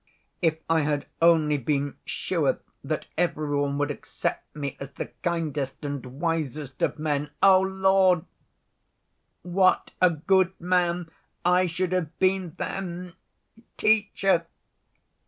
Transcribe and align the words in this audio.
If 0.41 0.57
I 0.67 0.79
had 0.79 1.05
only 1.21 1.57
been 1.57 1.95
sure 2.05 2.57
that 2.83 3.05
every 3.19 3.55
one 3.55 3.77
would 3.77 3.91
accept 3.91 4.55
me 4.55 4.75
as 4.79 4.89
the 4.93 5.11
kindest 5.21 5.85
and 5.85 6.03
wisest 6.19 6.81
of 6.81 6.97
men, 6.97 7.29
oh, 7.43 7.61
Lord, 7.61 8.25
what 9.43 9.91
a 10.01 10.09
good 10.09 10.59
man 10.59 11.11
I 11.45 11.67
should 11.67 11.91
have 11.91 12.17
been 12.17 12.55
then! 12.57 13.13
Teacher!" 13.77 14.47